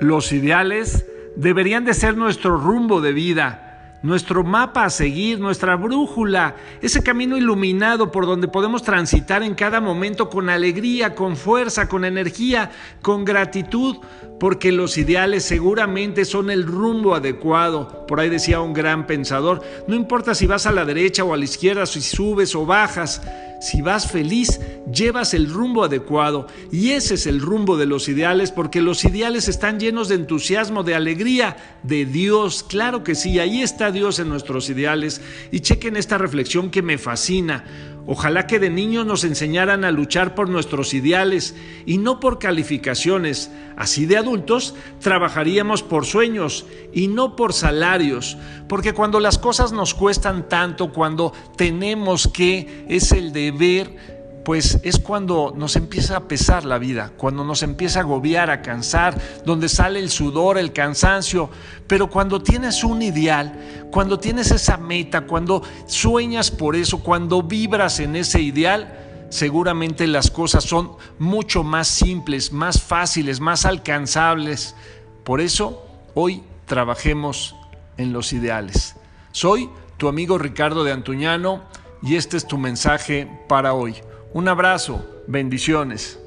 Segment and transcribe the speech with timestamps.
[0.00, 3.66] Los ideales deberían de ser nuestro rumbo de vida
[4.06, 9.80] nuestro mapa a seguir, nuestra brújula, ese camino iluminado por donde podemos transitar en cada
[9.80, 12.70] momento con alegría, con fuerza, con energía,
[13.02, 13.96] con gratitud,
[14.38, 18.06] porque los ideales seguramente son el rumbo adecuado.
[18.06, 21.36] Por ahí decía un gran pensador, no importa si vas a la derecha o a
[21.36, 23.22] la izquierda, si subes o bajas,
[23.60, 24.60] si vas feliz,
[24.92, 26.46] llevas el rumbo adecuado.
[26.70, 30.82] Y ese es el rumbo de los ideales, porque los ideales están llenos de entusiasmo,
[30.82, 32.62] de alegría, de Dios.
[32.62, 35.20] Claro que sí, ahí está Dios en nuestros ideales.
[35.50, 37.64] Y chequen esta reflexión que me fascina.
[38.08, 41.56] Ojalá que de niños nos enseñaran a luchar por nuestros ideales
[41.86, 43.50] y no por calificaciones.
[43.76, 48.38] Así de adultos trabajaríamos por sueños y no por salarios.
[48.68, 55.00] Porque cuando las cosas nos cuestan tanto, cuando tenemos que, es el deber, pues es
[55.00, 59.68] cuando nos empieza a pesar la vida, cuando nos empieza a agobiar, a cansar, donde
[59.68, 61.50] sale el sudor, el cansancio.
[61.88, 67.98] Pero cuando tienes un ideal, cuando tienes esa meta, cuando sueñas por eso, cuando vibras
[67.98, 74.76] en ese ideal, seguramente las cosas son mucho más simples, más fáciles, más alcanzables.
[75.24, 77.56] Por eso, hoy trabajemos
[77.96, 78.94] en los ideales.
[79.32, 81.62] Soy tu amigo Ricardo de Antuñano
[82.00, 83.96] y este es tu mensaje para hoy.
[84.36, 86.18] Un abrazo, bendiciones.